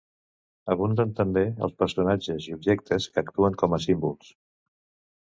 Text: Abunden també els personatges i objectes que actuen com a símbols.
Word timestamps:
Abunden 0.75 1.11
també 1.19 1.43
els 1.67 1.77
personatges 1.83 2.49
i 2.51 2.57
objectes 2.59 3.09
que 3.13 3.25
actuen 3.27 3.63
com 3.65 3.81
a 3.81 3.85
símbols. 3.89 4.37